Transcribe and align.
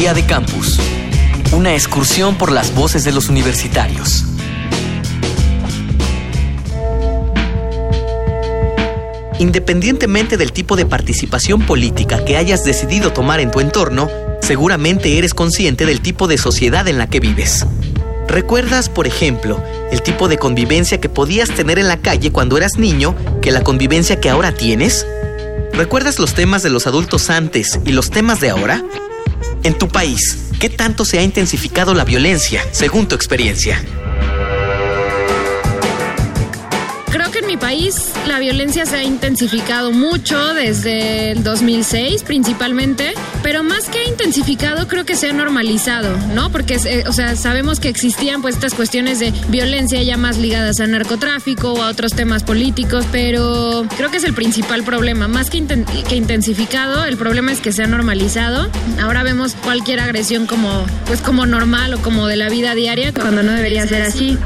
Día 0.00 0.14
de 0.14 0.24
Campus. 0.24 0.80
Una 1.52 1.74
excursión 1.74 2.36
por 2.36 2.52
las 2.52 2.74
voces 2.74 3.04
de 3.04 3.12
los 3.12 3.28
universitarios. 3.28 4.24
Independientemente 9.38 10.38
del 10.38 10.52
tipo 10.52 10.76
de 10.76 10.86
participación 10.86 11.60
política 11.66 12.24
que 12.24 12.38
hayas 12.38 12.64
decidido 12.64 13.12
tomar 13.12 13.40
en 13.40 13.50
tu 13.50 13.60
entorno, 13.60 14.08
seguramente 14.40 15.18
eres 15.18 15.34
consciente 15.34 15.84
del 15.84 16.00
tipo 16.00 16.28
de 16.28 16.38
sociedad 16.38 16.88
en 16.88 16.96
la 16.96 17.06
que 17.06 17.20
vives. 17.20 17.66
¿Recuerdas, 18.26 18.88
por 18.88 19.06
ejemplo, 19.06 19.62
el 19.92 20.00
tipo 20.00 20.28
de 20.28 20.38
convivencia 20.38 20.98
que 20.98 21.10
podías 21.10 21.50
tener 21.50 21.78
en 21.78 21.88
la 21.88 21.98
calle 21.98 22.32
cuando 22.32 22.56
eras 22.56 22.78
niño 22.78 23.14
que 23.42 23.50
la 23.50 23.62
convivencia 23.62 24.18
que 24.18 24.30
ahora 24.30 24.52
tienes? 24.52 25.06
¿Recuerdas 25.74 26.18
los 26.18 26.32
temas 26.32 26.62
de 26.62 26.70
los 26.70 26.86
adultos 26.86 27.28
antes 27.28 27.78
y 27.84 27.92
los 27.92 28.08
temas 28.08 28.40
de 28.40 28.48
ahora? 28.48 28.82
En 29.62 29.76
tu 29.76 29.88
país, 29.88 30.38
¿qué 30.58 30.70
tanto 30.70 31.04
se 31.04 31.18
ha 31.18 31.22
intensificado 31.22 31.92
la 31.92 32.04
violencia, 32.04 32.62
según 32.72 33.08
tu 33.08 33.14
experiencia? 33.14 33.82
Mi 37.50 37.56
país 37.56 38.12
la 38.28 38.38
violencia 38.38 38.86
se 38.86 38.96
ha 38.96 39.02
intensificado 39.02 39.90
mucho 39.90 40.54
desde 40.54 41.32
el 41.32 41.42
2006 41.42 42.22
principalmente, 42.22 43.12
pero 43.42 43.64
más 43.64 43.88
que 43.88 44.04
intensificado 44.04 44.86
creo 44.86 45.04
que 45.04 45.16
se 45.16 45.28
ha 45.28 45.32
normalizado, 45.32 46.16
¿no? 46.32 46.52
Porque, 46.52 46.76
eh, 46.84 47.02
o 47.08 47.12
sea, 47.12 47.34
sabemos 47.34 47.80
que 47.80 47.88
existían 47.88 48.40
pues 48.40 48.54
estas 48.54 48.74
cuestiones 48.74 49.18
de 49.18 49.32
violencia 49.48 50.00
ya 50.04 50.16
más 50.16 50.38
ligadas 50.38 50.78
al 50.78 50.92
narcotráfico 50.92 51.72
o 51.72 51.82
a 51.82 51.88
otros 51.88 52.12
temas 52.12 52.44
políticos, 52.44 53.04
pero 53.10 53.84
creo 53.96 54.12
que 54.12 54.18
es 54.18 54.24
el 54.24 54.34
principal 54.34 54.84
problema. 54.84 55.26
Más 55.26 55.50
que, 55.50 55.64
que 56.08 56.14
intensificado, 56.14 57.04
el 57.06 57.16
problema 57.16 57.50
es 57.50 57.58
que 57.58 57.72
se 57.72 57.82
ha 57.82 57.88
normalizado. 57.88 58.68
Ahora 59.00 59.24
vemos 59.24 59.56
cualquier 59.64 59.98
agresión 59.98 60.46
como, 60.46 60.86
pues 61.06 61.20
como 61.20 61.46
normal 61.46 61.94
o 61.94 61.98
como 62.02 62.28
de 62.28 62.36
la 62.36 62.48
vida 62.48 62.76
diaria, 62.76 63.12
cuando 63.12 63.42
no 63.42 63.52
debería 63.52 63.88
ser 63.88 64.02
así. 64.02 64.38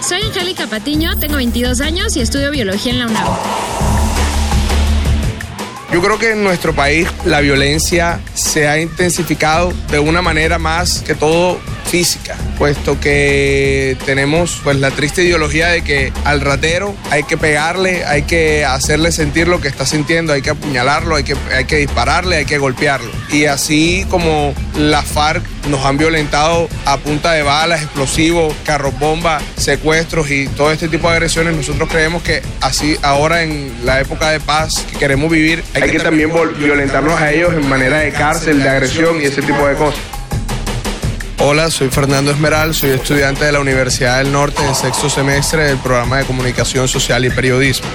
Soy 0.00 0.22
Angélica 0.22 0.66
Patiño, 0.66 1.18
tengo 1.18 1.36
22 1.36 1.80
años 1.82 2.16
y 2.16 2.20
estudio 2.20 2.50
biología 2.50 2.92
en 2.92 2.98
la 3.00 3.06
UNAM. 3.06 3.26
Yo 5.92 6.00
creo 6.00 6.18
que 6.18 6.30
en 6.32 6.42
nuestro 6.42 6.74
país 6.74 7.06
la 7.26 7.40
violencia 7.40 8.20
se 8.34 8.66
ha 8.66 8.80
intensificado 8.80 9.72
de 9.90 9.98
una 9.98 10.22
manera 10.22 10.58
más 10.58 11.02
que 11.02 11.14
todo 11.14 11.58
física, 11.90 12.36
puesto 12.56 13.00
que 13.00 13.96
tenemos 14.06 14.60
pues 14.62 14.76
la 14.76 14.92
triste 14.92 15.24
ideología 15.24 15.68
de 15.68 15.82
que 15.82 16.12
al 16.24 16.40
ratero 16.40 16.94
hay 17.10 17.24
que 17.24 17.36
pegarle, 17.36 18.04
hay 18.04 18.22
que 18.22 18.64
hacerle 18.64 19.10
sentir 19.10 19.48
lo 19.48 19.60
que 19.60 19.66
está 19.66 19.84
sintiendo, 19.84 20.32
hay 20.32 20.40
que 20.40 20.50
apuñalarlo, 20.50 21.16
hay 21.16 21.24
que, 21.24 21.34
hay 21.52 21.64
que 21.64 21.78
dispararle, 21.78 22.36
hay 22.36 22.44
que 22.44 22.58
golpearlo. 22.58 23.10
Y 23.32 23.46
así 23.46 24.06
como 24.08 24.54
las 24.76 25.04
FARC 25.04 25.42
nos 25.68 25.84
han 25.84 25.98
violentado 25.98 26.68
a 26.84 26.96
punta 26.98 27.32
de 27.32 27.42
balas, 27.42 27.82
explosivos, 27.82 28.54
carros 28.64 28.96
bomba, 29.00 29.40
secuestros 29.56 30.30
y 30.30 30.46
todo 30.46 30.70
este 30.70 30.88
tipo 30.88 31.08
de 31.08 31.14
agresiones, 31.14 31.56
nosotros 31.56 31.88
creemos 31.90 32.22
que 32.22 32.40
así 32.60 32.96
ahora 33.02 33.42
en 33.42 33.74
la 33.84 34.00
época 34.00 34.30
de 34.30 34.38
paz 34.38 34.86
que 34.92 34.96
queremos 34.96 35.28
vivir, 35.28 35.64
hay, 35.74 35.82
que, 35.82 35.92
que 35.92 35.98
también 35.98 36.30
violentarnos 36.56 37.20
a 37.20 37.32
ellos 37.32 37.52
en 37.52 37.68
manera 37.68 37.98
de 37.98 38.12
cárcel, 38.12 38.62
de 38.62 38.68
agresión 38.68 39.20
y 39.20 39.24
ese 39.24 39.42
tipo 39.42 39.66
de 39.66 39.74
cosas. 39.74 40.19
Hola, 41.42 41.70
soy 41.70 41.88
Fernando 41.88 42.30
Esmeral, 42.32 42.74
soy 42.74 42.90
estudiante 42.90 43.46
de 43.46 43.52
la 43.52 43.60
Universidad 43.60 44.18
del 44.18 44.30
Norte 44.30 44.62
en 44.62 44.74
sexto 44.74 45.08
semestre 45.08 45.64
del 45.64 45.78
programa 45.78 46.18
de 46.18 46.26
Comunicación 46.26 46.86
Social 46.86 47.24
y 47.24 47.30
Periodismo. 47.30 47.88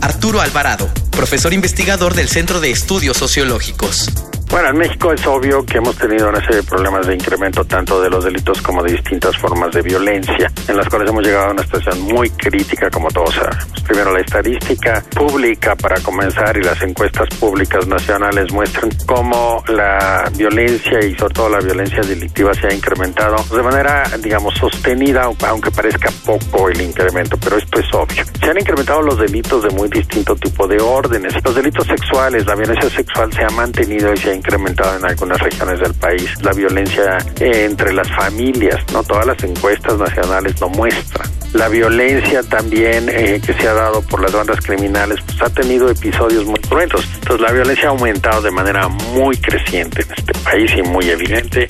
Arturo 0.00 0.40
Alvarado, 0.40 0.88
profesor 1.10 1.52
investigador 1.52 2.14
del 2.14 2.28
Centro 2.28 2.60
de 2.60 2.70
Estudios 2.70 3.16
Sociológicos. 3.16 4.08
Bueno, 4.48 4.70
en 4.70 4.78
México 4.78 5.12
es 5.12 5.26
obvio 5.26 5.66
que 5.66 5.78
hemos 5.78 5.96
tenido 5.96 6.28
una 6.28 6.40
serie 6.40 6.56
de 6.56 6.62
problemas 6.62 7.06
de 7.06 7.14
incremento 7.14 7.64
tanto 7.64 8.00
de 8.00 8.08
los 8.08 8.24
delitos 8.24 8.62
como 8.62 8.82
de 8.82 8.92
distintas 8.92 9.36
formas 9.36 9.70
de 9.72 9.82
violencia, 9.82 10.50
en 10.66 10.76
las 10.76 10.88
cuales 10.88 11.10
hemos 11.10 11.24
llegado 11.24 11.48
a 11.48 11.50
una 11.50 11.62
situación 11.62 12.00
muy 12.02 12.30
crítica, 12.30 12.88
como 12.88 13.08
todos 13.08 13.34
sabemos. 13.34 13.66
Primero, 13.86 14.12
la 14.12 14.20
estadística 14.20 15.02
pública, 15.14 15.76
para 15.76 16.00
comenzar, 16.00 16.56
y 16.56 16.62
las 16.62 16.80
encuestas 16.82 17.28
públicas 17.38 17.86
nacionales 17.86 18.50
muestran 18.52 18.90
cómo 19.04 19.62
la 19.68 20.30
violencia 20.36 21.04
y 21.04 21.14
sobre 21.16 21.34
todo 21.34 21.48
la 21.50 21.60
violencia 21.60 22.00
delictiva 22.00 22.54
se 22.54 22.68
ha 22.68 22.74
incrementado 22.74 23.36
de 23.54 23.62
manera, 23.62 24.04
digamos, 24.22 24.54
sostenida, 24.54 25.28
aunque 25.48 25.70
parezca 25.70 26.08
poco 26.24 26.70
el 26.70 26.80
incremento, 26.80 27.36
pero 27.36 27.58
esto 27.58 27.78
es 27.78 27.86
obvio. 27.92 28.24
Se 28.40 28.50
han 28.50 28.58
incrementado 28.58 29.02
los 29.02 29.18
delitos 29.18 29.64
de 29.64 29.70
muy 29.70 29.88
distinto 29.88 30.34
tipo 30.34 30.66
de 30.66 30.80
órdenes. 30.80 31.34
Los 31.44 31.54
delitos 31.54 31.86
sexuales, 31.86 32.46
la 32.46 32.54
violencia 32.54 32.88
sexual 32.88 33.30
se 33.32 33.44
ha 33.44 33.50
mantenido 33.50 34.14
y 34.14 34.16
se 34.16 34.30
ha 34.30 34.34
incrementado 34.34 34.45
en 34.54 35.04
algunas 35.04 35.40
regiones 35.40 35.80
del 35.80 35.94
país 35.94 36.30
la 36.42 36.52
violencia 36.52 37.18
entre 37.40 37.92
las 37.92 38.08
familias, 38.10 38.76
no 38.92 39.02
todas 39.02 39.26
las 39.26 39.42
encuestas 39.42 39.98
nacionales 39.98 40.60
lo 40.60 40.68
muestran. 40.70 41.28
La 41.52 41.68
violencia 41.68 42.42
también 42.42 43.08
eh, 43.08 43.40
que 43.44 43.54
se 43.54 43.68
ha 43.68 43.72
dado 43.72 44.02
por 44.02 44.22
las 44.22 44.32
bandas 44.32 44.60
criminales 44.60 45.18
pues 45.24 45.42
ha 45.42 45.50
tenido 45.50 45.90
episodios 45.90 46.44
muy 46.44 46.58
cruentos. 46.60 47.06
Entonces 47.14 47.40
la 47.40 47.52
violencia 47.52 47.88
ha 47.88 47.90
aumentado 47.90 48.42
de 48.42 48.50
manera 48.50 48.88
muy 48.88 49.36
creciente 49.38 50.02
en 50.02 50.12
este 50.16 50.32
país 50.40 50.70
y 50.76 50.82
muy 50.82 51.08
evidente 51.08 51.66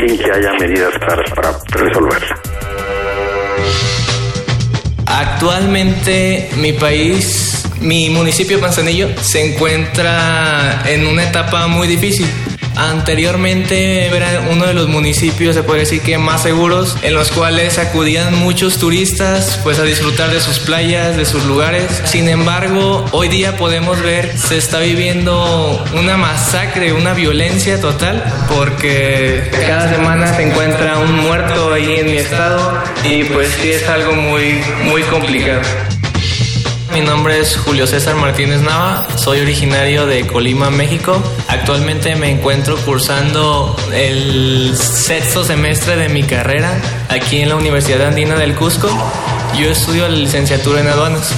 sin 0.00 0.18
que 0.18 0.32
haya 0.32 0.52
medidas 0.54 0.92
claras 0.98 1.30
para 1.30 1.52
resolverla. 1.70 2.40
Actualmente 5.06 6.50
mi 6.56 6.72
país 6.72 7.67
mi 7.80 8.10
municipio 8.10 8.58
Manzanillo 8.58 9.08
se 9.20 9.52
encuentra 9.52 10.82
en 10.86 11.06
una 11.06 11.24
etapa 11.24 11.66
muy 11.66 11.88
difícil. 11.88 12.26
Anteriormente 12.76 14.06
era 14.06 14.46
uno 14.52 14.64
de 14.64 14.72
los 14.72 14.88
municipios, 14.88 15.56
se 15.56 15.64
puede 15.64 15.80
decir 15.80 16.00
que 16.00 16.16
más 16.16 16.44
seguros, 16.44 16.96
en 17.02 17.12
los 17.12 17.32
cuales 17.32 17.76
acudían 17.76 18.34
muchos 18.36 18.78
turistas 18.78 19.58
pues 19.64 19.80
a 19.80 19.82
disfrutar 19.82 20.30
de 20.30 20.40
sus 20.40 20.60
playas, 20.60 21.16
de 21.16 21.24
sus 21.24 21.44
lugares. 21.44 21.84
Sin 22.04 22.28
embargo, 22.28 23.04
hoy 23.10 23.26
día 23.28 23.56
podemos 23.56 24.00
ver 24.00 24.32
se 24.38 24.58
está 24.58 24.78
viviendo 24.78 25.84
una 25.94 26.16
masacre, 26.16 26.92
una 26.92 27.14
violencia 27.14 27.80
total, 27.80 28.22
porque 28.48 29.50
cada 29.66 29.90
semana 29.90 30.32
se 30.36 30.44
encuentra 30.44 30.98
un 30.98 31.12
muerto 31.16 31.72
ahí 31.72 31.96
en 31.96 32.06
mi 32.06 32.18
estado 32.18 32.80
y 33.02 33.24
pues 33.24 33.48
sí 33.60 33.70
es 33.70 33.88
algo 33.88 34.12
muy 34.12 34.60
muy 34.84 35.02
complicado. 35.02 35.62
Mi 36.98 37.04
nombre 37.04 37.38
es 37.38 37.56
Julio 37.56 37.86
César 37.86 38.16
Martínez 38.16 38.60
Nava, 38.60 39.06
soy 39.16 39.38
originario 39.38 40.04
de 40.04 40.26
Colima, 40.26 40.68
México. 40.68 41.22
Actualmente 41.46 42.16
me 42.16 42.28
encuentro 42.28 42.76
cursando 42.78 43.76
el 43.92 44.76
sexto 44.76 45.44
semestre 45.44 45.94
de 45.94 46.08
mi 46.08 46.24
carrera 46.24 46.76
aquí 47.08 47.38
en 47.40 47.50
la 47.50 47.54
Universidad 47.54 48.08
Andina 48.08 48.34
del 48.34 48.56
Cusco. 48.56 48.88
Yo 49.56 49.70
estudio 49.70 50.08
la 50.08 50.16
licenciatura 50.16 50.80
en 50.80 50.88
aduanas 50.88 51.32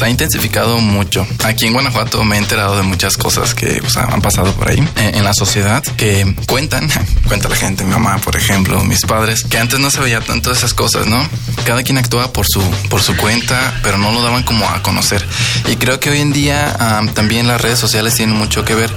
se 0.00 0.06
ha 0.06 0.08
intensificado 0.08 0.78
mucho. 0.78 1.26
Aquí 1.44 1.66
en 1.66 1.74
Guanajuato 1.74 2.24
me 2.24 2.36
he 2.36 2.38
enterado 2.38 2.74
de 2.74 2.82
muchas 2.82 3.18
cosas 3.18 3.54
que 3.54 3.82
han 3.96 4.22
pasado 4.22 4.50
por 4.54 4.70
ahí 4.70 4.78
eh, 4.96 5.12
en, 5.14 5.24
la 5.24 5.34
sociedad 5.34 5.82
que 5.98 6.34
cuentan, 6.46 6.88
cuenta 7.28 7.50
la 7.50 7.56
gente, 7.56 7.84
mi 7.84 7.90
mamá, 7.90 8.16
por 8.16 8.34
ejemplo, 8.34 8.82
mis 8.82 9.04
padres, 9.04 9.44
que 9.44 9.58
antes 9.58 9.78
no 9.78 9.90
se 9.90 10.00
veía 10.00 10.22
tanto 10.22 10.52
esas 10.52 10.72
cosas, 10.72 11.06
¿no? 11.06 11.22
Cada 11.66 11.82
quien 11.82 11.98
actuaba 11.98 12.32
por 12.32 12.46
su, 12.48 12.62
por 12.88 13.02
su 13.02 13.14
cuenta, 13.14 13.78
pero 13.82 13.98
no 13.98 14.10
lo 14.10 14.22
daban 14.22 14.42
como 14.42 14.66
a 14.66 14.82
conocer. 14.82 15.22
Y 15.66 15.76
creo 15.76 16.00
que 16.00 16.08
hoy 16.08 16.20
en 16.22 16.32
día 16.32 16.74
también 17.12 17.46
las 17.46 17.60
redes 17.60 17.78
sociales 17.78 18.14
tienen 18.14 18.36
mucho 18.36 18.64
que 18.64 18.74
ver 18.74 18.90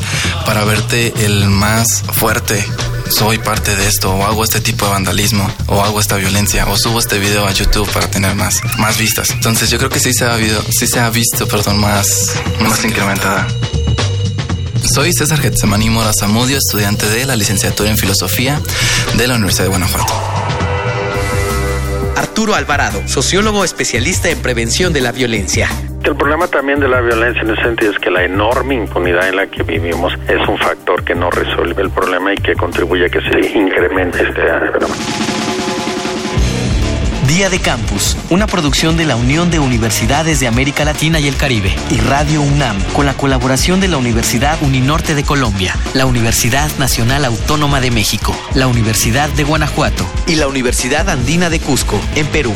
para 0.46 0.64
verte 0.64 1.14
el 1.26 1.50
más 1.50 2.02
fuerte 2.14 2.66
soy 3.10 3.38
parte 3.38 3.76
de 3.76 3.88
esto 3.88 4.14
o 4.14 4.24
hago 4.24 4.44
este 4.44 4.62
tipo 4.62 4.86
de 4.86 4.92
vandalismo 4.92 5.50
o 5.68 5.82
hago 5.82 6.00
esta 6.00 6.16
violencia 6.18 6.66
o 6.68 6.78
subo 6.78 7.00
este 7.00 7.20
video 7.20 7.46
a 7.48 7.52
YouTube 7.52 7.90
para 7.92 8.10
tener 8.10 8.36
más, 8.36 8.62
más 8.78 8.98
vistas. 8.98 9.32
Entonces 9.32 9.70
yo 9.70 9.78
creo 9.78 9.90
que 9.90 10.00
sí 10.00 10.14
se 10.14 10.26
ha, 10.26 10.34
habido, 10.34 10.62
sí 10.72 10.88
se 10.88 11.00
ha 11.00 11.10
visto 11.10 11.48
perdón, 11.48 11.80
más, 11.80 12.34
más 12.60 12.84
incrementada. 12.84 13.48
Soy 14.94 15.14
César 15.14 15.40
Getsemani 15.40 15.90
Mora 15.90 16.12
Zamudio, 16.18 16.58
estudiante 16.58 17.10
de 17.10 17.26
la 17.26 17.36
licenciatura 17.36 17.90
en 17.90 17.98
Filosofía 17.98 18.62
de 19.16 19.28
la 19.28 19.36
Universidad 19.36 19.66
de 19.66 19.70
Guanajuato. 19.70 20.14
Arturo 22.16 22.56
Alvarado, 22.56 23.02
sociólogo 23.08 23.64
especialista 23.64 24.30
en 24.30 24.42
prevención 24.42 24.92
de 24.92 25.02
la 25.02 25.12
violencia. 25.12 25.70
El 26.04 26.18
problema 26.18 26.48
también 26.48 26.82
de 26.82 26.90
la 26.90 27.00
violencia 27.00 27.42
en 27.44 27.52
ese 27.52 27.62
sentido 27.64 27.92
es 27.92 28.00
que 28.00 28.12
la 28.12 28.24
enorme 28.24 28.76
impunidad 28.76 29.30
en 29.30 29.38
la 29.38 29.48
que 29.48 29.64
vivimos 29.64 30.14
es 30.28 30.48
un 30.50 30.58
factor 30.58 31.04
que 31.04 31.16
no 31.16 31.32
resuelve 31.32 31.82
el 31.82 31.90
problema 31.92 32.34
y 32.34 32.38
que 32.38 32.56
contribuye 32.56 33.06
a 33.06 33.10
que 33.10 33.22
se 33.22 33.58
incremente 33.58 34.22
este 34.22 34.42
fenómeno. 34.42 34.96
Día 37.28 37.50
de 37.50 37.60
Campus, 37.60 38.18
una 38.30 38.48
producción 38.48 38.98
de 38.98 39.06
la 39.06 39.16
Unión 39.16 39.50
de 39.50 39.60
Universidades 39.60 40.42
de 40.42 40.48
América 40.48 40.84
Latina 40.84 41.22
y 41.22 41.28
el 41.30 41.38
Caribe 41.38 41.74
y 41.90 41.98
Radio 42.02 42.42
UNAM, 42.42 42.78
con 42.94 43.06
la 43.06 43.14
colaboración 43.14 43.80
de 43.80 43.88
la 43.88 43.98
Universidad 43.98 44.62
Uninorte 44.62 45.16
de 45.16 45.24
Colombia, 45.24 45.74
la 45.94 46.06
Universidad 46.06 46.70
Nacional 46.80 47.24
Autónoma 47.24 47.80
de 47.80 47.92
México, 47.92 48.36
la 48.56 48.68
Universidad 48.68 49.30
de 49.30 49.46
Guanajuato 49.46 50.06
y 50.28 50.36
la 50.36 50.48
Universidad 50.48 51.10
Andina 51.10 51.50
de 51.50 51.62
Cusco, 51.62 52.00
en 52.16 52.28
Perú. 52.28 52.54